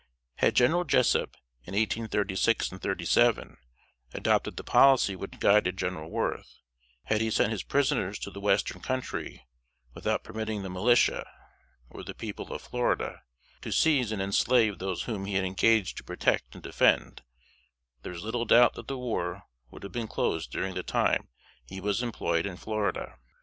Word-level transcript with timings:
Had 0.37 0.55
General 0.55 0.83
Jessup, 0.83 1.35
in 1.65 1.75
1836 1.75 2.71
and 2.71 2.81
'37, 2.81 3.57
adopted 4.15 4.57
the 4.57 4.63
policy 4.63 5.15
which 5.15 5.37
guided 5.39 5.77
General 5.77 6.09
Worth; 6.09 6.57
had 7.03 7.21
he 7.21 7.29
sent 7.29 7.51
his 7.51 7.61
prisoners 7.61 8.17
to 8.17 8.31
the 8.31 8.39
Western 8.39 8.81
Country 8.81 9.45
without 9.93 10.23
permitting 10.23 10.63
the 10.63 10.71
militia, 10.71 11.29
or 11.91 12.03
the 12.03 12.15
people 12.15 12.51
of 12.51 12.63
Florida, 12.63 13.21
to 13.61 13.71
seize 13.71 14.11
and 14.11 14.23
enslave 14.23 14.79
those 14.79 15.03
whom 15.03 15.25
he 15.25 15.35
had 15.35 15.45
engaged 15.45 15.97
to 15.97 16.03
protect 16.03 16.55
and 16.55 16.63
defend, 16.63 17.21
there 18.01 18.11
is 18.13 18.23
little 18.23 18.45
doubt 18.45 18.73
that 18.73 18.87
the 18.87 18.97
war 18.97 19.43
would 19.69 19.83
have 19.83 19.91
been 19.91 20.07
closed 20.07 20.49
during 20.51 20.73
the 20.73 20.81
time 20.81 21.27
he 21.67 21.79
was 21.79 22.01
employed 22.01 22.47
in 22.47 22.57
Florida. 22.57 23.19